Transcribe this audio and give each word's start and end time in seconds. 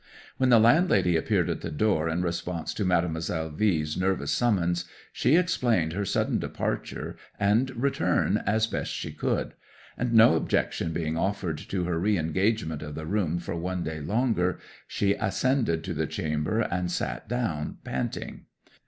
When 0.37 0.49
the 0.49 0.57
landlady 0.57 1.15
appeared 1.15 1.47
at 1.47 1.61
the 1.61 1.69
door 1.69 2.09
in 2.09 2.23
response 2.23 2.73
to 2.73 2.83
Mademoiselle 2.83 3.51
V 3.51 3.83
's 3.85 3.95
nervous 3.95 4.31
summons, 4.31 4.85
she 5.13 5.35
explained 5.35 5.93
her 5.93 6.05
sudden 6.05 6.39
departure 6.39 7.17
and 7.39 7.69
return 7.79 8.41
as 8.47 8.65
best 8.65 8.91
she 8.91 9.11
could; 9.11 9.53
and 9.95 10.11
no 10.11 10.33
objection 10.35 10.91
being 10.91 11.15
offered 11.17 11.59
to 11.59 11.83
her 11.83 11.99
re 11.99 12.17
engagement 12.17 12.81
of 12.81 12.95
the 12.95 13.05
room 13.05 13.37
for 13.37 13.55
one 13.55 13.83
day 13.83 13.99
longer 13.99 14.57
she 14.87 15.13
ascended 15.13 15.83
to 15.83 15.93
the 15.93 16.07
chamber 16.07 16.61
and 16.61 16.89
sat 16.89 17.29
down 17.29 17.77
panting. 17.83 18.45